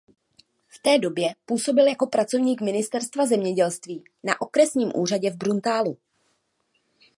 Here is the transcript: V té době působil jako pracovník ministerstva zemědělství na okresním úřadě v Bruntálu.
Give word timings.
V 0.69 0.79
té 0.79 0.99
době 0.99 1.35
působil 1.45 1.87
jako 1.87 2.07
pracovník 2.07 2.61
ministerstva 2.61 3.25
zemědělství 3.25 4.03
na 4.23 4.41
okresním 4.41 4.91
úřadě 4.95 5.31
v 5.31 5.35
Bruntálu. 5.37 5.97